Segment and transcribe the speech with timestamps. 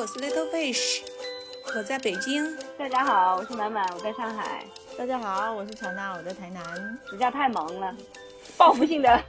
[0.00, 1.02] 我是 Little Fish，
[1.76, 2.42] 我在北京。
[2.78, 4.64] 大家好，我是满满，我在上海。
[4.96, 6.64] 大家好，我是乔娜，我在台南。
[7.04, 7.94] 暑假太忙了，
[8.56, 9.22] 报复性的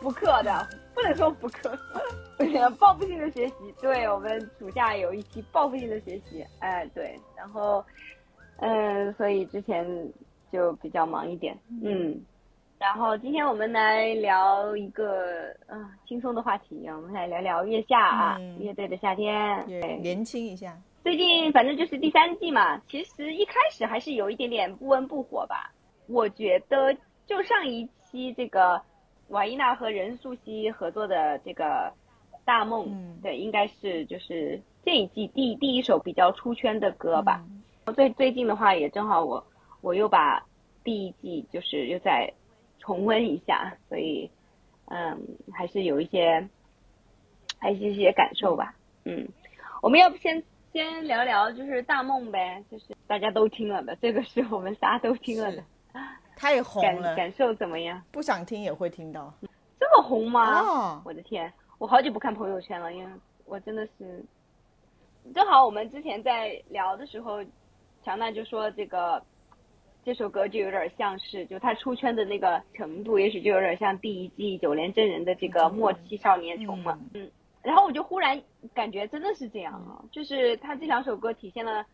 [0.00, 1.78] 补课的，不能说补课，
[2.76, 3.54] 报复性的学习。
[3.80, 7.84] 对我们暑假有一期报复性的学习，哎，对，然后，
[8.56, 9.86] 嗯，所以之前
[10.52, 12.20] 就比较忙一点，嗯。
[12.78, 20.76] 然后今天我们来聊一个啊轻松的话题，我们来聊聊月下啊，乐队的夏天，对，年轻一下。
[21.02, 25.72] 最近反正就是第三季嘛，其实一开始还是有一点点不温不火吧。
[26.06, 26.94] 我觉得
[27.26, 28.80] 就上一期这个
[29.28, 31.64] 瓦伊娜和任素汐合作的这个
[32.44, 32.88] 《大梦》，
[33.22, 37.42] 对，应该是就是这一季第第一首比较出圈的歌吧。
[37.94, 39.42] 最最近的话也正好我
[39.80, 40.44] 我又把
[40.84, 42.30] 第一季就是又在。
[42.86, 44.30] 重温一下，所以，
[44.84, 45.20] 嗯，
[45.52, 46.48] 还是有一些，
[47.58, 48.76] 还是一些感受吧。
[49.04, 49.26] 嗯，
[49.82, 50.40] 我们要不先
[50.72, 55.64] 先聊聊就是大梦呗，就是大家都听了的，这个是我们仨都听了的，
[56.36, 58.00] 太红了，感受怎么样？
[58.12, 59.34] 不想听也会听到，
[59.80, 60.60] 这么红吗？
[60.60, 63.10] 哦，我的天，我好久不看朋友圈了，因为
[63.46, 64.24] 我真的是，
[65.34, 67.42] 正好我们之前在聊的时候，
[68.04, 69.20] 乔娜就说这个。
[70.06, 76.96] 这首歌就有点像是，就他出圈的那个程度，也许就有点像第一季九连真人的这个默契少年穷嘛。
[77.12, 77.28] 嗯，
[77.60, 78.40] 然后我就忽然
[78.72, 81.84] 感觉真的是这样啊，就是他这两首歌体现了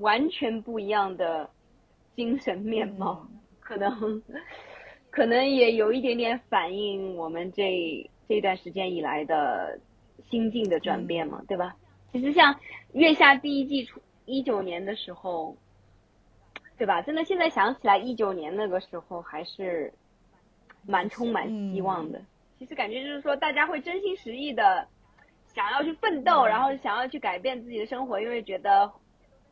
[0.00, 1.48] 完全不一样的
[2.14, 3.26] 精神面貌，
[3.60, 4.22] 可能
[5.08, 9.80] 可能也有一点点反映我们这这段时间以来的
[10.28, 11.74] 心境的转变嘛，对吧？
[12.12, 12.52] 其实像
[12.92, 15.56] 《月下》第一季出一九年的时候。
[16.78, 17.00] 对吧？
[17.00, 19.92] 真的，现在想起来，一九年那个时候还是
[20.86, 22.20] 蛮充满希望的。
[22.58, 24.86] 其实感觉就是说，大家会真心实意的
[25.54, 28.92] 想要去奋斗，然后想要去改变自己的生活，因为觉得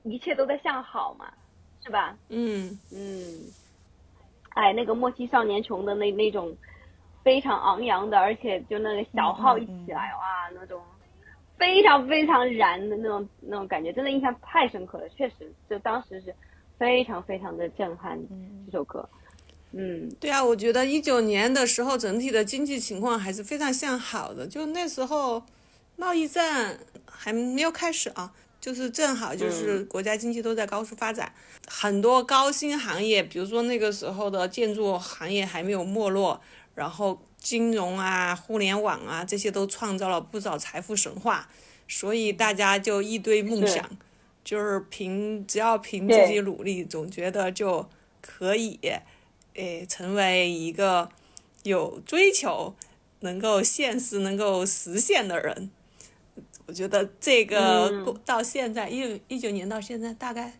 [0.02, 1.32] 一切都在向好嘛，
[1.82, 2.16] 是吧？
[2.28, 3.52] 嗯嗯。
[4.50, 6.54] 哎，那个莫欺少年穷的那那种
[7.22, 10.82] 非常昂扬的，而且就那个小号一起来，哇，那种
[11.58, 15.08] 非常非常燃的那种那种感觉，真的印象太深刻了。
[15.08, 16.34] 确实，就当时是。
[16.78, 18.18] 非常非常的震撼，
[18.66, 19.08] 这首歌，
[19.72, 25.42] 嗯，对啊，我觉得一九年的时候整体的经济情况还是非常向好的，就那时候
[25.96, 31.32] 贸易战还没有开始啊，就是正好就是国家经济都在高速发展，
[31.68, 36.40] 很多高新行业，比如说那个时候的建筑行业还没有没落，
[36.74, 41.48] 然后金融啊、互联网啊这些都创造了不少财富神话，
[41.86, 43.88] 所以大家就一堆梦想。
[44.44, 47.88] 就是凭只要凭自己努力，总觉得就
[48.20, 48.78] 可以，
[49.54, 51.08] 诶，成为一个
[51.62, 52.74] 有追求、
[53.20, 55.70] 能够现实能够实现的人。
[56.66, 60.52] 我觉得这个到现在一一九年到现在大概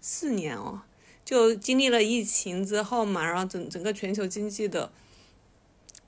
[0.00, 0.82] 四年哦，
[1.24, 4.92] 就经历了疫情之后嘛，然后整整个全球经济的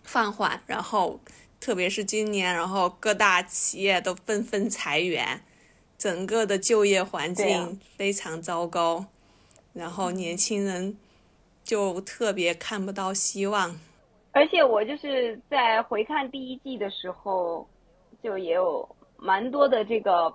[0.02, 1.20] 放缓，然后
[1.60, 5.42] 特别是今年，然后各大企业都纷纷裁员。
[6.04, 9.06] 整个的就业环境非常糟糕，
[9.72, 10.98] 然后年轻人
[11.62, 13.74] 就特别看不到希望。
[14.32, 17.66] 而且我就是在回看第一季的时候，
[18.22, 20.30] 就也有蛮多的这个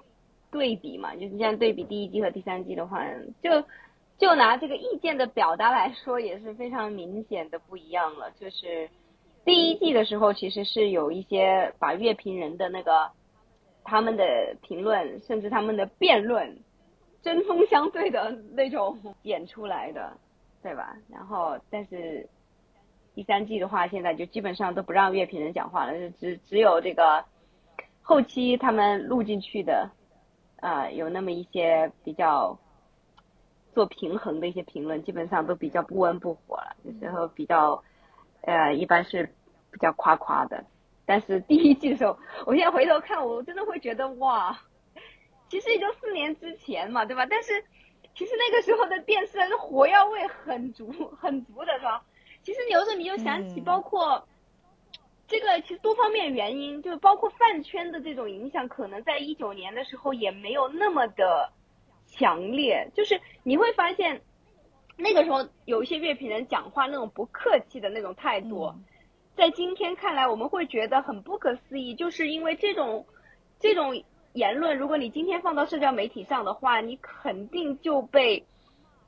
[0.49, 3.05] 对比嘛，就是这样对比第一季和第三季的话，
[3.43, 3.63] 就
[4.17, 8.31] 就拿这个意见的表达来说，也是非常明显的不一样了。
[8.39, 8.89] 就是
[9.45, 13.11] 第一季的时候，其实是有一些把乐评人的那个。
[13.83, 14.23] 他们的
[14.61, 16.57] 评论，甚至他们的辩论，
[17.21, 20.17] 针锋相对的那种演出来的，
[20.61, 20.95] 对吧？
[21.09, 22.27] 然后，但是
[23.15, 27.25] 第三季的话，现在就基本上都不让乐评人讲话了，就只只有这个
[28.01, 29.89] 后期他们录进去的，
[30.61, 32.57] 啊，有那么一些比较
[33.73, 37.83] 做平衡的一些评论，基本上都比较不温不火了，有时候比较，
[38.41, 39.23] 呃，一般是
[39.71, 40.63] 比较夸夸的。
[41.09, 42.15] 但是第一季的时候，
[42.45, 44.55] 我现在回头看，我真的会觉得哇，
[45.49, 47.25] 其实也就四年之前嘛，对吧？
[47.25, 47.65] 但是
[48.13, 52.05] 其实那个时候的电视火药味很足，很足的是吧？
[52.43, 54.27] 其实有时候你就想起，包括
[55.27, 61.51] 这个其实多方面原因，就是包括饭圈的这种影响，可能在一九年的时候也没有那么的
[62.05, 62.87] 强烈。
[62.93, 64.21] 就是你会发现，
[64.95, 68.71] 那个时候有一些乐评人讲话那种不客气的那种态度。
[69.39, 73.05] 在今天看来，我们会觉得很不可思议，就是因为这种
[73.57, 74.03] 这种
[74.33, 78.45] 言论，如果你今天放到社交媒体上的话，你肯定就被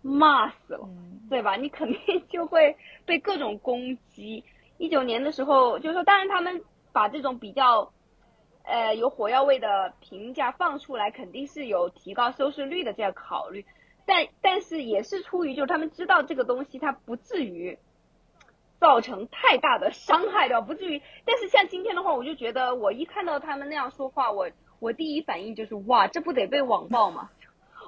[0.01, 0.87] 骂死了，
[1.29, 1.57] 对吧？
[1.57, 4.45] 你肯定就会被各种攻击。
[4.77, 6.63] 一九年的时候，就是说，当然他们
[6.93, 7.91] 把这种比较
[8.63, 13.65] 呃有火药味的评价放出来，肯定是有提高收视率的这样考虑。
[14.05, 17.77] 但但是也是出于就是他们知道这个东西它不至于
[18.81, 21.01] 造成太大的伤害的，不至于。
[21.23, 24.49] 但是像今天的话，我就觉得我一看到他们那样说话，我
[24.79, 27.29] 我第一反应就是哇，这不得被网暴吗？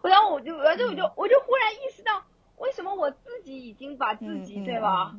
[0.03, 2.23] 然后我就然后我就我就忽然意识到，
[2.57, 5.15] 为什么我自己已经把自己对吧，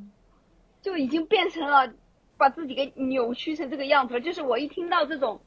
[0.81, 1.93] 就已经变成了
[2.39, 4.21] 把自己给扭曲成这个样子了。
[4.21, 5.41] 就是我一听到这种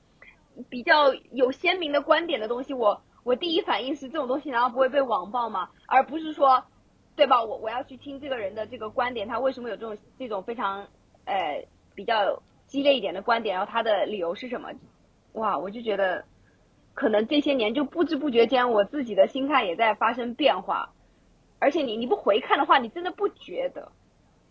[0.70, 3.02] 比较有鲜明的观点的东西，我。
[3.24, 5.70] 我第一反应是这种东西难道不会被网暴吗？
[5.86, 6.64] 而不是说，
[7.18, 7.44] 对吧？
[7.44, 10.88] 我我要去听这个人的这个观点，他为什么有这种这种非常
[11.26, 13.56] 呃比较激烈一点的观点？
[13.58, 14.70] 然后他的理由是什么？
[15.34, 16.24] 哇，我就觉得，
[16.94, 20.94] 可能这些年就不知不觉间，我自己的心态也在发生变化。
[21.60, 23.92] 而且你你不回看的话，你真的不觉得，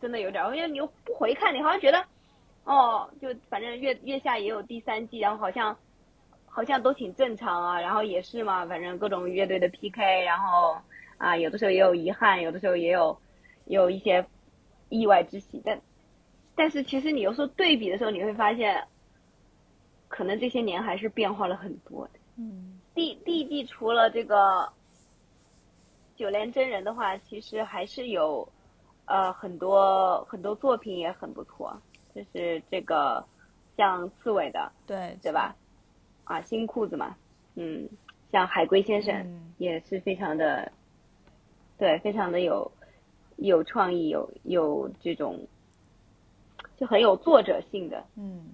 [0.00, 2.04] 真的有点，因为你又不回看，你好像觉得，
[2.64, 5.76] 哦，就反正月月下也有第三季，然后好像。
[6.48, 10.74] 好像都挺正常啊，然后也是嘛，反正各种乐队的 PK，然后
[11.18, 13.18] 啊，有的时候也有遗憾，有的时候也有
[13.66, 14.24] 有一些
[14.88, 15.80] 意外之喜，但
[16.54, 18.86] 但是其实你有时候对比的时候，你会发现，
[20.08, 22.12] 可能这些年还是变化了很多的。
[22.36, 24.68] 嗯，第第一季除了这个
[26.16, 28.46] 九连真人的话，其实还是有
[29.06, 31.80] 呃很多很多作品也很不错，
[32.14, 33.24] 就是这个
[33.76, 35.54] 像刺猬的，对对吧？
[36.24, 37.16] 啊，新裤子嘛，
[37.54, 37.88] 嗯，
[38.32, 40.72] 像海龟先生也是非常的，
[41.78, 42.70] 对，非常的有
[43.36, 45.46] 有创意，有有这种
[46.76, 48.46] 就很有作者性的，嗯，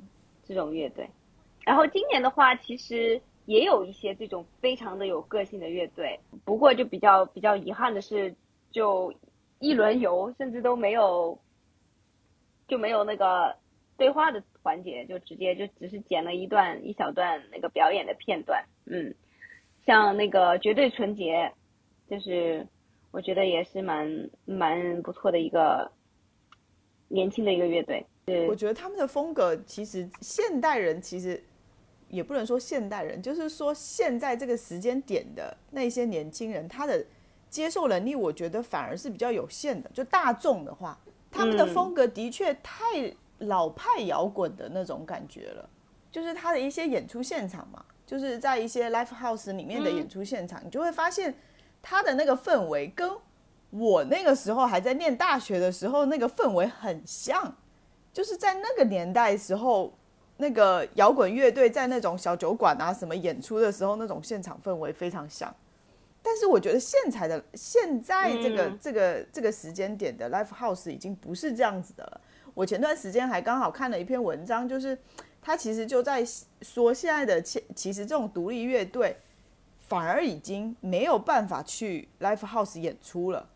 [0.45, 1.09] 这种乐队。
[1.65, 8.35] 然后今年的话，其实也有一些这种非常的有个性的乐队，不过就比较比较遗憾的是，
[8.71, 9.15] 就
[9.59, 11.39] 一轮游，甚至都没有
[12.69, 13.57] 就没有那个
[13.97, 14.43] 对话的。
[14.65, 19.13] 环节就直接就只是剪了一段一小段那个表演的片段，嗯，
[19.85, 21.53] 像那个绝对纯洁，
[22.09, 22.65] 就是
[23.13, 25.89] 我觉得也是蛮蛮不错的一个
[27.07, 28.05] 年轻的一个乐队。
[28.25, 31.41] 对，我觉得他们的风格其实现代人其实
[32.09, 37.07] 也不能说现代人，就是说现在这个时间点的那些年轻人，他的
[37.49, 39.89] 接受能力，我觉得反而是比较有限的。
[39.95, 40.99] 就大众的话，
[41.31, 43.15] 他们的风格的确太。
[43.47, 45.69] 老派摇滚的那种感觉了，
[46.13, 51.35] 就是他的一些演出现场嘛，就是在一些 live house 里面的演出现场，你就会发现
[51.83, 53.11] 他的那个氛围跟
[53.71, 57.57] 我那个时候还在念大学的时候那个氛围很像，
[58.13, 59.93] 就是在那个年代时候，
[60.37, 65.55] 那个摇滚乐队在那种小酒馆啊什么演出的时候那种现场氛围非常像，
[66.23, 72.21] 但是我觉得现在的现在这个这个这个时间点的 live house 已经不是这样子的了。
[72.55, 74.97] 我前段时间还刚好看了一篇文章，就是
[75.41, 76.23] 他其实就在
[76.61, 79.17] 说，现在的其其实这种独立乐队
[79.93, 83.47] 反而已经没有办法去 live house 演出了。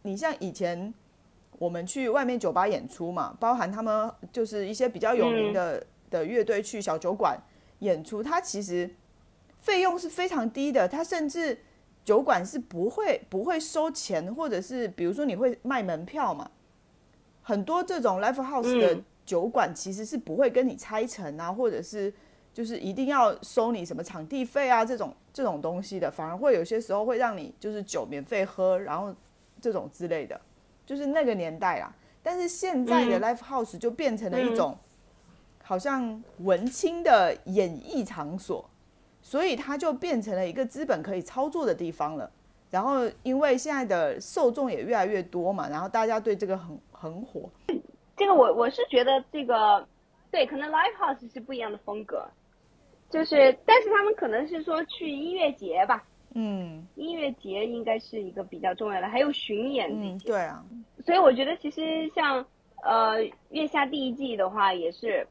[0.00, 0.94] 你像以前
[1.58, 7.38] 我们去外面酒吧演出嘛，包含他们就是一些比较有名的的乐队去小酒馆
[7.80, 8.94] 演出，它其实
[9.58, 11.58] 费用是非常低的，它甚至
[12.02, 16.50] 酒馆是不会不会收钱，或者是比如说你会卖门票嘛。
[17.42, 22.10] 很多这种 live house 的酒馆其实是不会跟你拆成啊，或者是
[22.54, 29.14] 就是一定要收你什么场地费啊这种这种东西的，反而会有些时候会让你就是酒免费喝，然后
[29.60, 30.40] 这种之类的，
[30.86, 31.92] 就是那个年代啦。
[32.22, 34.74] 但是现在的 live house 就变成了一种
[35.62, 38.64] 好像文青的演艺场所，
[39.20, 42.30] 所以它就变成了一个资本可以操作的地方了。
[42.70, 46.78] 然后因为现在的受众也越来越多嘛，然后大家对这个很。
[47.04, 47.50] 很火，
[48.16, 49.86] 这个我我是觉得这个，
[50.30, 52.26] 对，可能 live house 是不一样的风格，
[53.14, 56.02] 就是，但是他们可能是说去音乐节吧，
[56.34, 60.64] 嗯，音乐节应该是一个比较重要的，还有巡演这些，对啊，
[61.06, 62.44] 所以我觉得其实像
[62.82, 65.24] 呃月下第一季的话，也是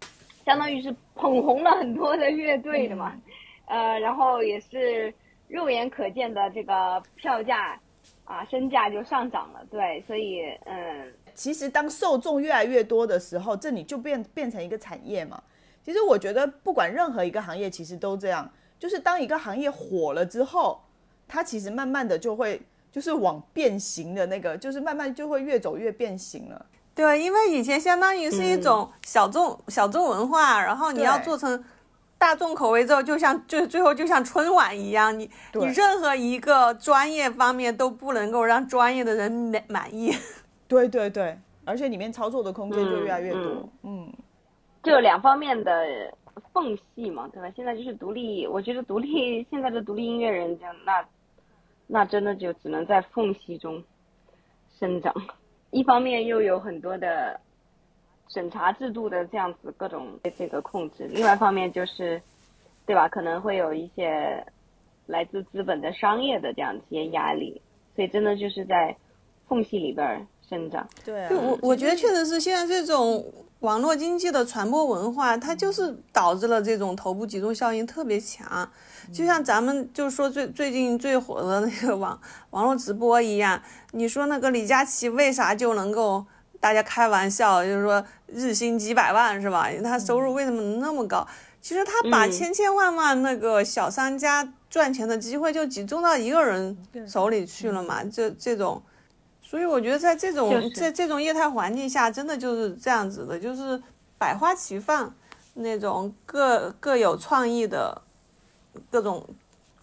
[0.45, 3.19] 相当于是捧红了很多的乐队的嘛，
[3.65, 5.13] 呃，然后也是
[5.49, 7.77] 肉眼可见的这个票价
[8.23, 11.11] 啊身价就上涨了，对，所以嗯。
[11.35, 15.43] 其实，当受众越来越多的时候，这里就变变成一个产业嘛。
[15.85, 18.49] 其实，我觉得不管任何一个行业，其实都这样。
[18.79, 20.81] 就是当一个行业火了之后，
[21.27, 22.61] 它其实慢慢的就会
[22.91, 26.65] 就是往变形的那个，就是慢慢就会越走越变形了。
[26.95, 31.63] 对，因为以前相当于是一种小众小众文化，然后你要做成
[32.17, 40.15] 大众口味之后，就像就最后就像春晚一样，你你任何一个专业方面都不能够让专业的人满满意。
[40.67, 43.69] 对对对，而且里面操作的空间就越来越多。
[43.81, 44.11] 嗯，
[44.83, 46.13] 就两方面的
[46.51, 47.49] 缝隙嘛，对吧？
[47.55, 51.05] 现在就是独立，我觉得独立现在的独立音乐人，就那
[51.87, 53.83] 那真的就只能在缝隙中
[54.77, 55.13] 生长。
[55.71, 57.39] 一方面又有很多的
[58.27, 62.21] 审查制度的这样子各种这个控制，另外一方面就是，
[62.85, 63.07] 对吧？
[63.07, 64.45] 可能会有一些
[65.07, 67.61] 来自资本的商业的这样一些压力，
[67.95, 68.97] 所以真的就是在
[69.47, 70.87] 缝隙里边儿生长。
[71.03, 73.25] 对我我觉得确实是现在这种
[73.59, 78.69] 网络经济的传播文化，它就是导致了这种头部集中效应特别强。
[79.11, 82.19] 就像咱们就是说最最近最火的那个网
[82.51, 86.25] 网络直播一样，你说那个李佳琦为啥就能够？
[86.59, 89.67] 大家开玩笑就是说日薪几百万是吧？
[89.83, 91.27] 他收入为什么那么高？
[91.61, 98.81] 其实他把嗯千千万万那个小商家赚钱的机会就集中到一个人手里去了嘛，这这种。
[99.53, 103.79] 所以我觉得在这种、就是在这种业态环境下，真的就是这样子的，就是
[104.17, 105.13] 百花齐放，
[105.53, 108.01] 那种各各有创意的
[108.89, 109.23] 各种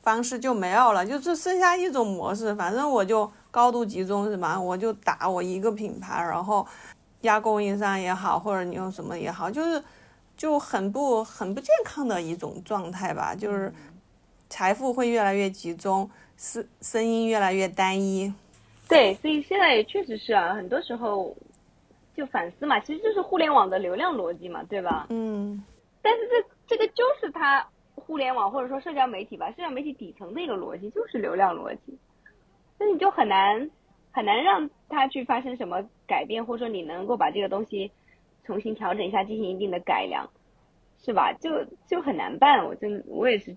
[0.02, 4.60] 方式就没有了，就只剩下一种模式，反正我就高度集中是吧？
[4.60, 6.66] 我就打我一个品牌，然后
[7.20, 9.80] 压供应商也好，或者你用什么也好，就是
[10.36, 13.72] 就很不很不健康的一种状态吧，就是
[14.48, 18.34] 财富会越来越集中，声声音越来越单一。
[18.90, 21.34] 对，所以现在也确实是啊，很多时候
[22.14, 25.06] 就反思嘛，其实就是互联网的流量逻辑嘛，对吧？
[25.08, 25.64] 嗯，
[26.02, 31.96] 但是这这个就是它互联网或者说社交媒体吧，社交媒体底层的一个逻辑就是流量逻辑，
[32.78, 33.70] 那你就很难
[34.10, 37.90] 很难让它去发生什么改变，或者说你能够把这个东西
[38.44, 40.28] 重新调整一下，进行一定的改良，
[40.98, 41.32] 是吧？
[41.34, 42.66] 就就很难办。
[42.66, 43.56] 我真我也是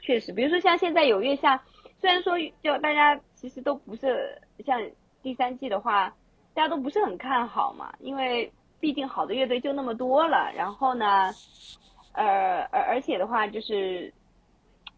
[0.00, 1.64] 确实，比如说像现在有月下，
[2.00, 4.80] 虽然说就大家其实都不是像
[5.22, 6.14] 第三季的话，
[6.54, 11.30] 大家都不是很看好嘛，因为毕竟好的乐队就那么多了，然后呢，
[12.12, 14.12] 呃，而而且的话就是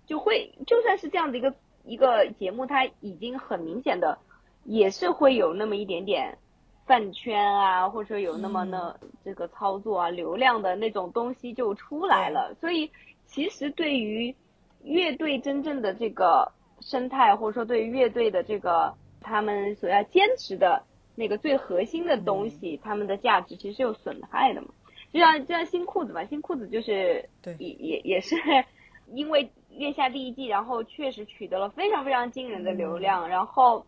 [0.07, 1.55] 就会就算是这样的一个
[1.85, 4.19] 一个节目，它已经很明显的
[4.65, 6.39] 也是会有那么一点点
[6.87, 12.91] 饭圈啊，或者说有那么那这个操作啊、流量的那种东西就出来了，所以
[13.27, 14.35] 其实对于
[14.83, 16.51] 乐队真正的这个
[16.81, 20.83] 生态，或者说对于乐队的这个他们所要坚持的
[21.15, 24.69] 那个最核心的东西，他们的价值其实是有损害的嘛。
[25.13, 28.35] 就像就像新裤子嘛，新裤子就是对也也也是
[29.13, 33.85] 因为月下第一季，然后确实取得了非常非常惊人的流量，然后，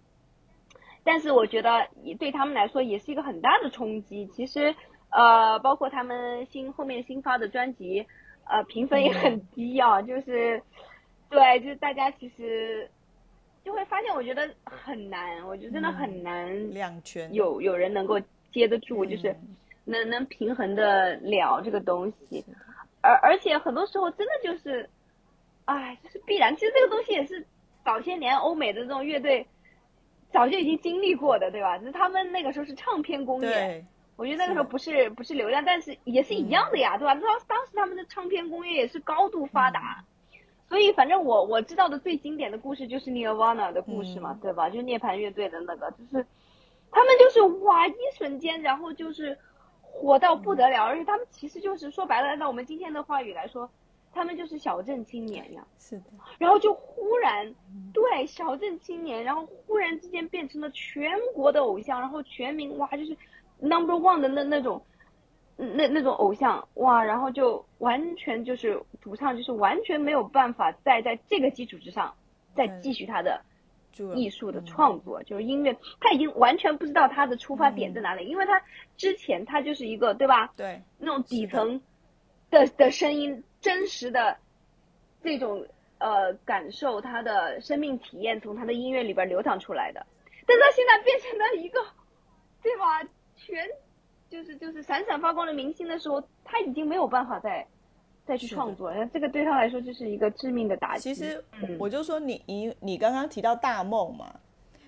[1.02, 4.26] 但是我觉得也对他们来说也是一个很大的冲击。
[4.26, 4.74] 其实
[5.10, 8.04] 呃，包括他们新后面新发的专辑，
[8.46, 10.62] 呃，评分也很低啊，就是
[11.30, 12.90] 对，就是大家其实
[13.64, 18.20] 就会发现，我觉得很难，我觉得真的很难两全有有人能够
[18.52, 19.34] 接得住，就是
[19.84, 22.44] 能能平衡的了这个东西，
[23.00, 24.88] 而而且很多时候真的就是，
[25.64, 26.54] 哎，就是必然。
[26.56, 27.46] 其实这个东西也是
[27.84, 29.46] 早些年欧美的这种乐队
[30.30, 31.78] 早就已经经历过的，对吧？
[31.78, 33.84] 只是他们那个时候是唱片工业，
[34.16, 37.14] 我觉得那个时候不是不是流量，但是也是一样的呀，对吧？
[37.14, 40.04] 当当时他们的唱片工业也是高度发达，
[40.68, 44.68] 所以反正我我知道的最经典的故事就是 Nirvana 的故事嘛，对吧？
[44.68, 46.26] 就是涅槃乐队的那个，就是
[46.90, 49.38] 他们就是哇，一瞬间，然后就是
[49.80, 53.68] 火到不得了，而且他们其实就是说白了，按照我们今天的话语来说，
[54.12, 55.64] 他们就是小镇青年呀。
[55.78, 56.04] 是的，
[56.38, 57.54] 然后就忽然，
[57.92, 63.16] 对小镇青年，然后忽然之间变成了全国的偶像，然后全民哇就是
[63.60, 64.82] number one 的那那种，
[65.56, 72.14] 那那种偶像哇，然后就完全就是主唱就是完全没有办法再在这个基础之上
[72.54, 73.40] 再继续他的
[74.16, 78.60] 艺术的创作，就是音乐，他已经完全不知道他的出发点在哪里，因为他
[78.96, 80.52] 之前他就是一个对吧？
[80.56, 81.80] 对那种底层
[82.50, 84.36] 的的声音，真实的
[85.22, 85.64] 这种
[85.98, 90.04] 呃感受，他的生命体验从他的音乐里边流淌出来的。
[90.46, 91.78] 但他现在变成了一个，
[92.62, 93.02] 对吧？
[93.36, 93.64] 全
[94.34, 97.64] 就是就是闪闪发光的明星的时候，他已经没有办法再
[98.26, 99.06] 再去创作了。
[99.14, 101.14] 这个对他来说就是一个致命的打击。
[101.14, 104.34] 其实嗯我就说你你你刚刚提到大梦嘛，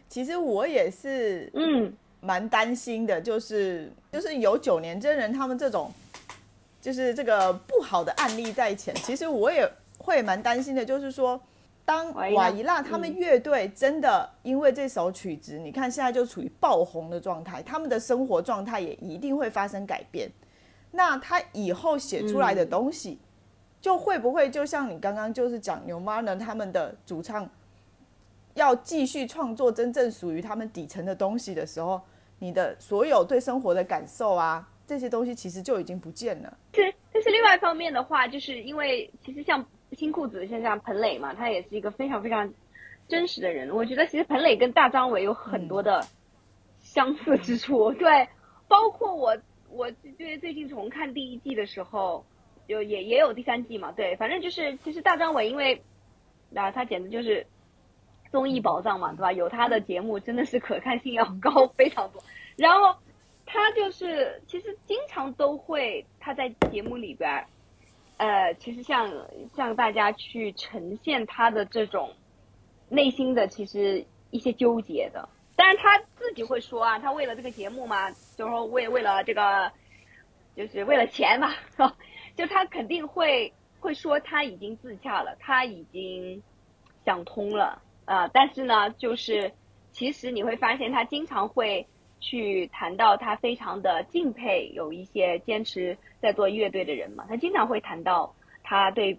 [0.09, 5.93] 其实我也是嗯，蛮担心的，就是就是有九年真人他们这种，
[6.81, 9.65] 就是这个不好的案例在前，其实我也
[9.99, 11.41] 会蛮担心的，就是说。
[11.87, 20.29] 当瓦伊娜他们乐队真的因为这首曲子，你看现在就处于爆红的状态，他们的生活状态也一定会发生改变。
[20.91, 23.21] 那他以后写出来的东西，
[23.81, 27.49] 就会不会就像你刚刚就是讲牛妈呢他们的主唱
[28.55, 32.01] 要继续创作真正属于他们底层的东西的时候，
[32.41, 36.59] 你的所有对生活的感受啊，这些东西其实就已经不见了。
[36.75, 42.53] 是，但是另外一方面的话，就是因为其实像新裤子，像像彭磊嘛，他也是一个非常非常
[43.09, 43.71] 真实的人。
[43.71, 46.07] 我觉得其实彭磊跟大张伟有很多的
[46.81, 48.29] 相似之处， 对，
[48.69, 49.37] 包括我
[49.71, 52.25] 我最最近重看第一季的时候，
[52.69, 55.83] 就也也有第三季嘛，对，反正就是其实大张伟因为
[56.55, 57.47] 啊，他简直就是
[58.31, 59.33] 综艺宝藏嘛，对吧？
[59.33, 62.23] 有他的节目真的是可看性要高非常多，
[62.57, 62.97] 然后。
[63.49, 67.47] 他就是其实经常都会他在节目里边儿，
[68.17, 69.13] 呃，其实向
[69.55, 72.13] 向大家去呈现他的这种
[72.89, 79.71] 内心的其实一些纠结的，但是他自己会说啊，他为了这个节目嘛，就是说为为了这个，
[80.57, 81.55] 就是为了钱嘛，
[82.37, 86.43] 就他肯定会会说他已经自洽了，他已经
[87.05, 89.53] 想通了啊，但是呢，就是
[89.93, 91.87] 其实你会发现他经常会。
[92.27, 99.17] 去谈到他非常的敬佩有一些坚持在做乐队的人嘛，他经常会谈到他对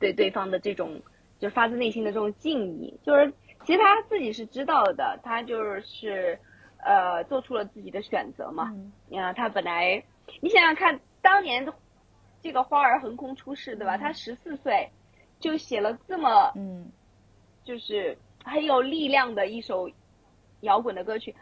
[0.00, 1.00] 对对方的这种
[1.38, 3.32] 就发自内心的这种敬意，就是
[3.64, 6.36] 其实他自己是知道的，他就是
[6.84, 8.74] 呃做出了自己的选择嘛。
[9.12, 10.02] 啊，他本来
[10.40, 11.72] 你想想看，当年
[12.42, 13.96] 这个花儿横空出世，对吧？
[13.96, 14.90] 他十四岁
[15.38, 16.90] 就写了这么嗯，
[17.62, 19.88] 就是很有力量的一首
[20.62, 21.32] 摇滚的歌曲。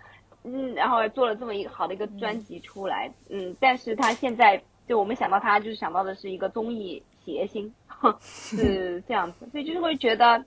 [0.50, 7.70] 嗯，然后做了这么一个好的一个专辑出来，嗯，但是他现在就我们想到他，就是想到的是一个综艺谐星，
[8.20, 10.42] 是这样子，所以就是会觉得，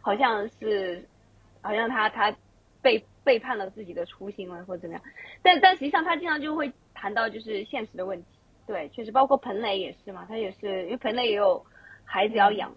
[0.00, 1.04] 好像是，
[1.60, 2.32] 好像他他
[2.80, 5.02] 背背叛了自己的初心了，或者怎么样，
[5.42, 8.28] 但但实际上他经常就会谈到就是现实的问题，
[8.68, 11.66] 对，确实包括彭磊也是嘛，他也是因为彭磊也有
[12.04, 12.72] 孩子要养，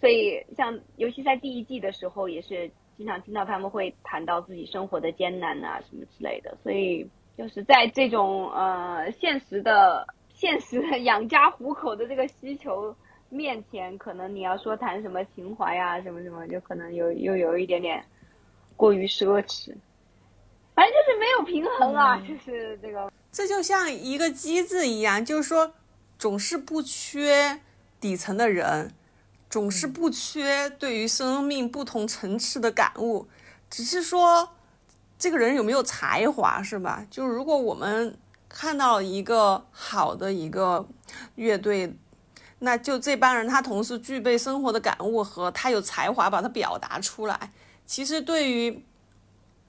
[0.00, 2.70] 所以像尤其在第一季的时候也是。
[2.96, 12.94] 经常听到他们会谈到自己生活的艰难啊什么之类的，所以就是在这种呃现实的、现实的养家糊口的这个需求
[13.28, 18.04] 面前，可能你要说谈什么情怀啊什么什么，就可能有又有一点点
[18.76, 19.74] 过于奢侈，
[20.74, 23.10] 反正就是没有平衡啊，就是这个。
[23.32, 25.72] 这就像一个机制一样，就是说
[26.18, 27.60] 总是不缺
[27.98, 28.92] 底层的人。
[29.52, 33.28] 总是不缺对于生命不同层次的感悟，
[33.68, 34.48] 只是说
[35.18, 37.06] 这个人有没有才华，是吧？
[37.10, 38.16] 就是如果我们
[38.48, 40.88] 看到一个好的一个
[41.34, 41.94] 乐队，
[42.60, 47.52] 那就这帮人他同时具备生活的感悟和他有才华把它表达出来。
[47.84, 48.82] 其实对于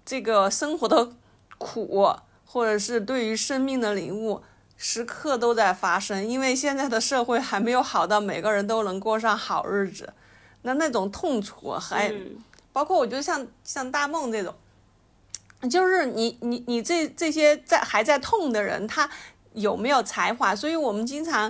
[0.05, 1.11] 这个生活的
[1.57, 2.15] 苦，
[2.45, 4.41] 或者是对于生命的领悟。
[4.85, 10.11] 时刻都在发生，因为现在的社会还没有好到每个人都能过上好日子，
[10.63, 12.13] 那那种痛楚还
[12.73, 14.53] 包括我觉得像像大梦这种，
[15.71, 19.09] 就是你你你这这些在还在痛的人，他
[19.53, 20.53] 有没有才华？
[20.53, 21.49] 所以我们经常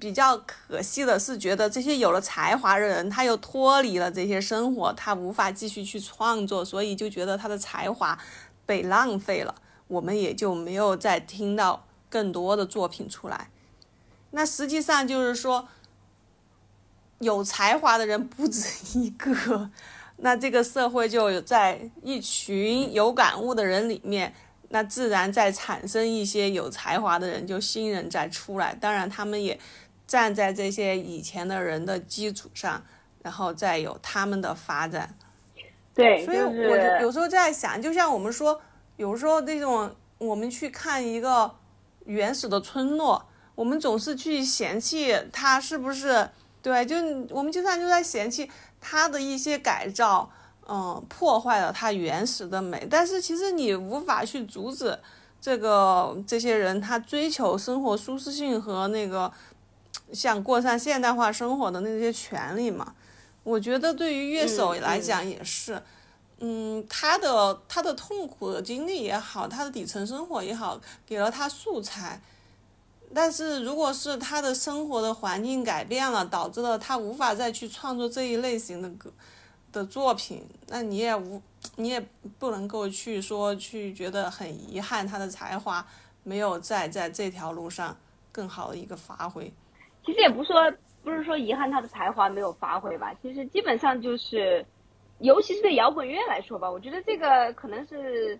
[0.00, 8.18] 比较可惜的是，觉得这些有了才华的人，他又脱离了这些生活，他无法继续去创作，所以就觉得他的才华
[8.64, 9.54] 被浪费了，
[9.88, 11.84] 我们也就没有再听到。
[12.12, 13.48] 更多的作品出来，
[14.32, 15.66] 那实际上就是说，
[17.20, 19.70] 有才华的人不止一个，
[20.18, 24.34] 那这个社会就有在一群有感悟的人里面，
[24.68, 28.74] 那自然在产生一些有才华的人，就新人在出来。
[28.74, 29.58] 当然，他们也
[30.06, 32.84] 站在这些以前的人的基础上，
[33.22, 35.16] 然后再有他们的发展。
[35.94, 38.60] 对，所以我有时候在想，就像我们说，
[38.98, 41.54] 有时候那种我们去看一个。
[42.04, 46.28] 原始的村落，我们总是去嫌弃它是不是
[46.62, 46.84] 对？
[46.84, 46.96] 就
[47.30, 50.30] 我们经常就在嫌弃它的一些改造，
[50.68, 52.86] 嗯，破坏了它原始的美。
[52.90, 54.98] 但是其实你无法去阻止
[55.40, 59.32] 这个这些人他追求生活舒适性和那个
[60.12, 62.94] 想过上现代化生活的那些权利嘛。
[63.44, 65.74] 我觉得对于乐手来讲也是。
[65.74, 65.82] 嗯，
[66.44, 72.20] 嗯他的他的痛苦的经历也好，他的底层生活也好，给了他素材。
[73.14, 79.12] 但是，如果是他的生活的环境改变了，导致了他无法再去创作这一类型的歌
[79.70, 81.40] 的作品，那你也无
[81.76, 82.04] 你也
[82.40, 85.86] 不能够去说去觉得很遗憾，他的才华
[86.24, 87.96] 没有在在这条路上
[88.32, 89.44] 更好的一个发挥。
[90.04, 90.56] 其实也不说
[91.04, 94.66] 不是说遗憾他的才华没有发挥吧，其实基本上就是。
[95.22, 98.38] 尤其是对摇滚乐来说吧，我觉得这个可能是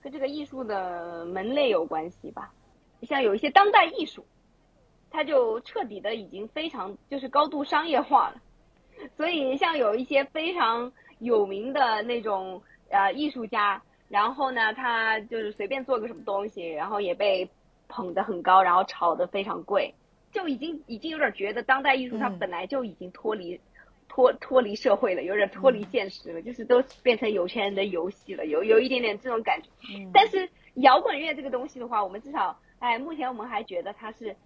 [0.00, 2.52] 跟这个艺术的门类有关系吧。
[3.02, 4.24] 像有一些当代艺术，
[5.10, 8.40] 它就彻底的已经非常就是高度商业化了。
[9.16, 17.48] 所以像有一些非常有名的那种呃艺术家，然后呢，他就是随便做个什么东西，然后也被
[17.88, 19.94] 捧得很高，然后炒得非常贵。
[20.30, 23.60] 就已经已经有点觉得当代艺术它本来就已经脱离
[24.14, 29.70] 脱脱离社会了，有点脱离现实了，就是都变成有钱人的游戏了，有有一点点这种感觉。
[30.12, 34.36] 但是摇滚乐这个东西的话，我们至少哎，目前我们还觉得它是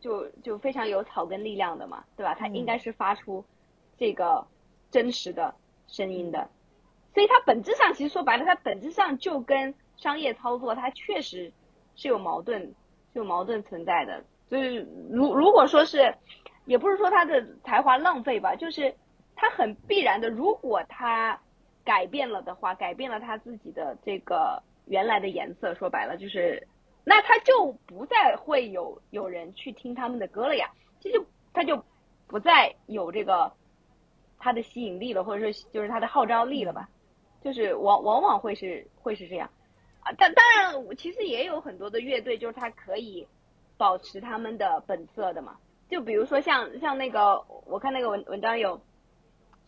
[0.00, 2.34] 就就非常有草根力量的嘛，对吧？
[2.34, 3.44] 它应该是发出
[3.98, 4.46] 这个
[4.90, 5.54] 真实的
[5.86, 6.48] 声音的。
[7.12, 11.52] 所以它本质上，其实说白了，它本质上就跟商业操作，它确实
[11.94, 12.62] 是有矛盾，
[13.12, 14.24] 是有矛盾存在的。
[14.48, 16.14] 就是如如果说是，
[16.66, 18.94] 也不是说他的才华浪费吧，就是
[19.36, 21.40] 他很必然的，如果他
[21.84, 26.66] 改变了的话，改变了他自己的这个原来的颜色，说白了就是，
[27.04, 31.82] 那他就不再会有有人去听他们的歌了呀，这就他就
[32.26, 33.52] 不再有这个
[34.38, 36.88] 他的吸引力了，或者说就是他的号召力了吧。
[37.42, 39.50] 就是往往往会是会是这样，
[40.00, 43.28] 啊，但当然其实也有很多的乐队，就是他可以
[43.76, 45.54] 保持他们的本色的嘛。
[45.88, 48.80] 就比如说像像那个，我看那个文文章有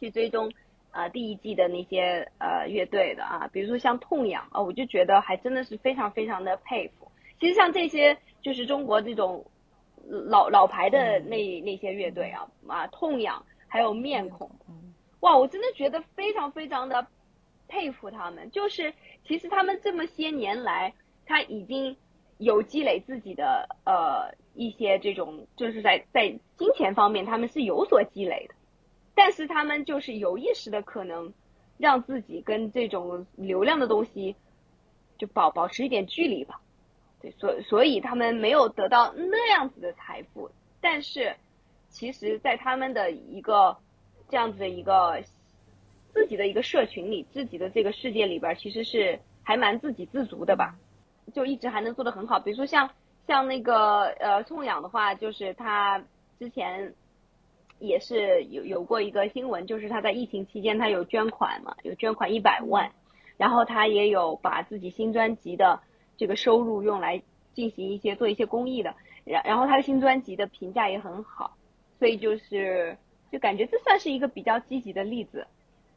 [0.01, 0.53] 去追踪
[0.91, 7.11] 啊第一季的那些呃乐队的啊，比如说像痛仰啊，我就觉得还真的是非常非常的佩服。
[7.39, 9.45] 其实像这些就是中国这种
[10.09, 14.51] 老老牌的那那些乐队啊啊痛仰还有面孔，
[15.21, 17.07] 哇，我真的觉得非常非常的。
[17.69, 18.95] 佩服他们，就是
[19.27, 20.95] 其实他们这么些年来，
[21.27, 21.97] 他已经
[22.39, 28.55] 有积累自己的呃一些这种，就是在在金钱方面他们是有所积累的，
[29.15, 31.33] 但是他们就是有意识的可能
[31.79, 34.35] 让自己跟这种流量的东西
[35.19, 36.61] 就保保持一点距离吧，
[37.21, 41.37] 对，所所以他们没有得到那样子的财富，但是
[41.89, 43.77] 其实在他们的一个
[44.29, 45.23] 这样子的一个。
[46.17, 50.75] 自己的一个社群里，自己的这个世界里边，其实是还蛮自给自足的吧，
[51.35, 52.41] 就一直还能做得很好。
[52.41, 52.89] 比如说像
[53.27, 56.03] 像那个呃宋养的话，就是他
[56.39, 56.95] 之前
[57.79, 62.93] 也是有有过一个新闻，就是他在疫情期间他有捐款嘛，有捐款一百万，
[63.37, 65.81] 然后他也有把自己新专辑的
[66.17, 67.23] 这个收入用来
[67.55, 71.57] 进行一些做一些公益的，然然后他的新专辑的评价也很好，
[71.99, 72.97] 所以就是
[73.31, 75.47] 就感觉这算是一个比较积极的例子。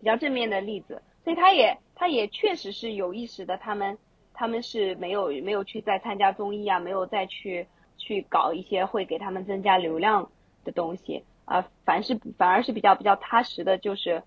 [0.02, 3.98] 比较正面的例子，所以他也他也确实是有意识的，他们
[4.40, 10.32] 他们是没有没有去再参加综艺啊，没有再去去搞一些会给他们增加流量
[10.64, 14.24] 的东西啊，凡是反而是比较比较踏实的，就是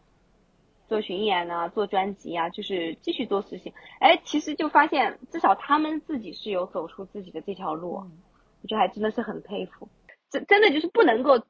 [0.87, 3.72] 做巡演啊，做专辑啊，就是继续做事情。
[4.01, 9.88] 哎，其实就发现至少他们自己是有走出自己的这条路，我觉得还真的是很佩服。
[10.29, 11.42] 真真的就是不能够。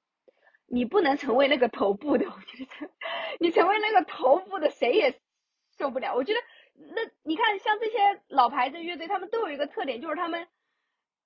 [0.74, 2.90] 你不能成为那个头部的，我觉得，
[3.40, 5.20] 你成为那个头部的，谁也
[5.76, 6.14] 受不了。
[6.14, 6.40] 我觉得，
[6.94, 10.46] 那你看，像这些老牌的乐队，他们都有一个特点，就是他们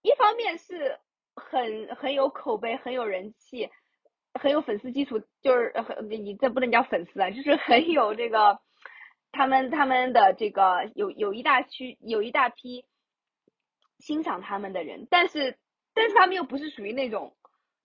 [0.03, 0.99] 一方面是
[1.35, 3.71] 很很有口碑，很有人气，
[4.35, 8.61] 很有粉丝基础，就是很你这不能叫粉丝啊，就是很有这个
[9.33, 12.85] 他们他们的这个有有一大区有一大批
[13.99, 15.59] 欣赏他们的人，但是
[15.95, 17.37] 但是他们又不是属于那种。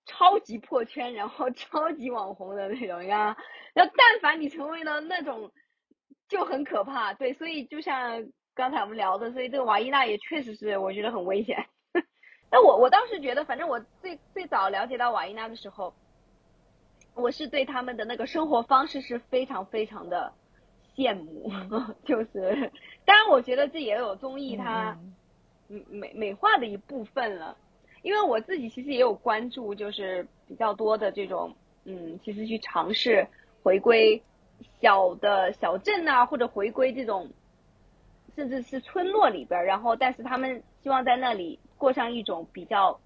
[0.07, 3.37] 超级破圈，然后 超级网红的那种呀，
[3.75, 5.53] 然后但凡你成为了那种，
[6.31, 7.13] 就很可怕。
[7.13, 11.65] 对，所以就像刚才我们聊的，所以这个瓦伊娜也确实是我觉得很危险。
[12.49, 15.93] 那我我当时觉得，反正我最最早了解到瓦伊娜的时候，
[17.15, 20.33] 我是对他们的那个生活方式是非常非常的
[20.95, 21.51] 羡慕，
[22.05, 22.71] 就是，
[23.03, 24.97] 当然我觉得这也有综艺它
[25.67, 27.57] 美美化的一部分了。
[28.03, 33.27] 因为我自己其实也有关注，就是比较多的这种，嗯，其实去尝试
[33.61, 34.19] 回归
[34.81, 37.29] 小的小镇啊，或者回归这种，
[38.35, 42.99] 甚至是村落里边，然后但是他们希望在那里过上一种比较，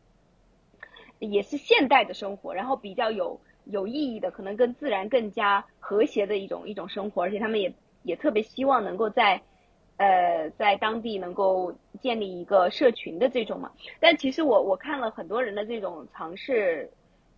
[1.20, 9.41] 也是现代的生活，然后比较有有意义的，可能跟自然更加和谐的一种一种生活，而且他们也也特别希望能够在。
[9.98, 16.91] 呃，在当地能够建立一个社群的这种嘛，但其实我我看了很多人的这种尝试，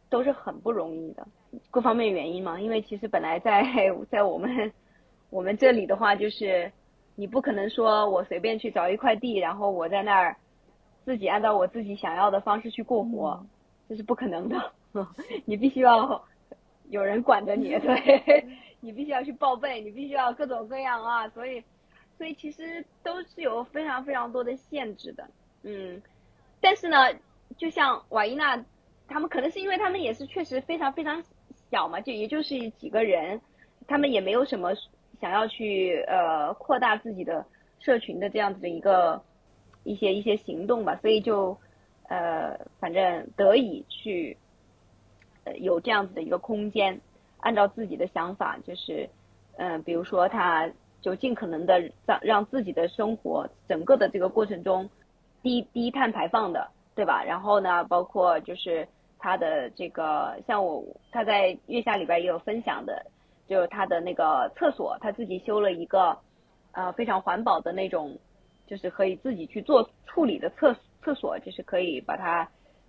[0.10, 1.28] 都是很不容易的，
[1.72, 2.60] 各方面原因嘛。
[2.60, 3.64] 因为其实本来在
[4.10, 4.72] 在我们
[5.30, 6.72] 我们这里的话，就是
[7.16, 10.36] 你不可能说我随便去找一块地，然后我在那儿
[11.06, 13.46] 自己按照我自己想要的方式去过活，
[13.88, 14.72] 这是不可能的。
[15.46, 16.24] 你必须要
[16.90, 18.46] 有人管着你，对
[18.80, 21.64] 你必须要去报备，你必须要各种各样啊，所以。
[22.18, 25.30] 所以其实都是有非常非常多的限制的，
[25.62, 26.02] 嗯，
[26.60, 27.14] 但是呢，
[27.58, 28.66] 就像瓦伊娜，
[29.08, 31.24] 他们可能是因为他们也是确实非常非常
[31.70, 33.40] 小嘛，就也就是几个人，
[33.88, 34.72] 他们也没有什么
[35.20, 37.46] 想要去呃扩大自己的
[37.80, 39.22] 社群的这样子的一个
[39.84, 41.58] 一些一些行动吧，所以就
[42.10, 44.38] 呃，反正得以去，
[45.44, 47.02] 呃，有这样子的一个空间，
[47.40, 49.10] 按照自己的想法，就是，
[49.58, 50.70] 嗯，比如说他
[51.02, 54.90] 就尽可能的让让自己的生活整个的这个过程中
[55.44, 57.24] 低低碳排放的，对吧？
[57.24, 58.88] 然后呢，包括就是
[59.20, 63.06] 他的这个，像我他在月下里边也有分享的，
[63.48, 66.18] 就是他的那个厕所，他自己修了一个，
[66.72, 68.18] 呃，非常环保的那种，
[68.68, 72.48] 就是可以自己去做处理的厕厕所，就是可以把它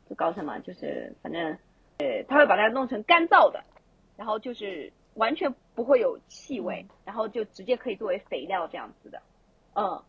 [0.08, 1.58] 就搞什么，就是反正，
[1.98, 3.62] 呃，他会把它弄成干燥的，
[4.16, 9.22] 然后就是完全不会有气味，然后就直接可以作为肥料这样子的，
[9.74, 10.02] 嗯，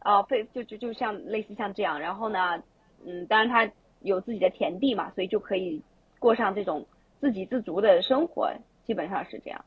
[0.00, 2.62] 啊，非就就就像类似像这样，然后呢，
[3.06, 5.82] 嗯，当然他有自己的田地嘛，所以就可以
[6.18, 6.86] 过上这种
[7.20, 8.52] 自给自足的生活，
[8.86, 9.64] 基本上是这样。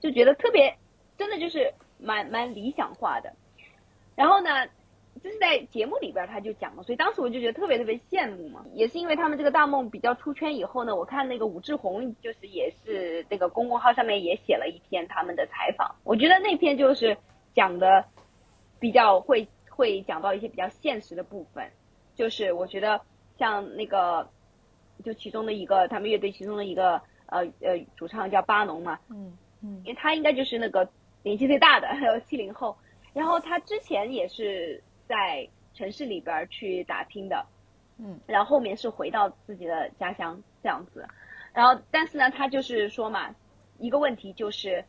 [0.00, 0.76] 就觉得特别，
[1.16, 3.32] 真的就是蛮蛮理想化的。
[4.14, 4.66] 然后呢，
[5.22, 8.64] 就是在节目里边他就讲了，所以当时我就觉得特别特别羡慕嘛。
[8.74, 17.16] 也是因为他们这个大梦比较出圈以后呢，我看那个武志红就是也是那个公众号上面也写了一篇他们的采访，我觉得那篇就是
[17.54, 18.04] 讲的
[18.78, 21.70] 比较会会讲到一些比较现实的部分，
[22.14, 23.00] 就是我觉得
[23.38, 24.28] 像那个
[25.04, 29.36] 就其中的一个他们乐队其中的一个呃呃主唱叫巴农嘛，嗯。
[29.66, 30.86] 因为他应该就是那个
[31.22, 32.76] 年纪最大的，还有七零后。
[33.14, 37.46] 然后他之前也是在城市里边去打拼的，
[37.96, 41.08] 嗯，然后后面是回到自己的家乡这样子。
[41.54, 43.34] 然后但是呢，他就是说嘛，
[43.78, 44.84] 一个问题就是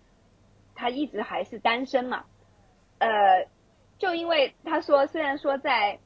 [0.75, 2.25] 他一直还是单身嘛，
[2.97, 3.47] 呃，
[3.97, 5.97] 就因为他说虽然说在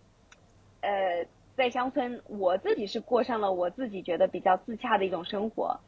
[0.81, 1.25] 呃
[1.59, 5.79] 在乡村，我自己是过上了我自己觉得比较自洽的一种生活，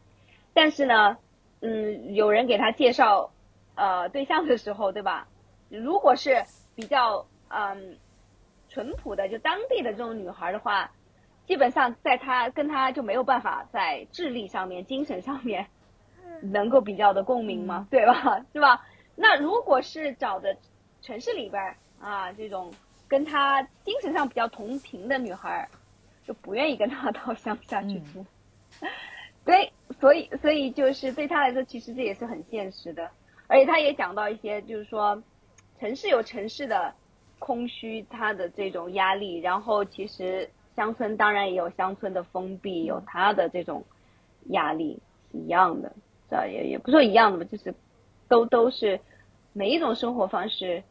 [0.53, 1.17] 但是呢。
[1.63, 3.29] 嗯，有人给他介绍，
[3.75, 5.27] 呃，对象的时候，对吧？
[5.69, 7.97] 如果是比较嗯
[8.67, 10.89] 淳朴的，就当地的这种女孩的话，
[11.45, 15.67] 基本上在他跟他就没有办法在智力上面、精神上面
[16.41, 18.43] 能够比较的共鸣嘛，对吧？
[18.51, 18.83] 是吧？
[19.15, 20.57] 那如果是找的
[21.03, 22.73] 城市里边啊这种
[23.11, 25.67] 跟他精神上比较同频的女孩，
[26.25, 28.25] 就不愿意跟他 到乡下去住。
[29.43, 33.11] 对，所以所以就是对他来说，其实这也是很现实的，
[33.47, 35.21] 而且他也讲到一些，就是说，
[35.77, 36.93] 城市有城市的
[37.37, 43.83] 空虚，他的这种压力，然后其实乡村当然也有乡村的封闭，有他的这种
[44.51, 45.01] 压力
[45.33, 45.91] 是一样的，
[46.29, 47.75] 这也也不说一样的吧，就是
[48.29, 49.01] 都都是
[49.51, 50.81] 每一种生活方式